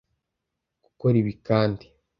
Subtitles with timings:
[0.83, 1.85] gukora ibi kandi